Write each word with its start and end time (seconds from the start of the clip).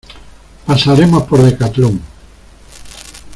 Pasaremos 0.65 1.27
por 1.27 1.43
Decatlon. 1.43 2.01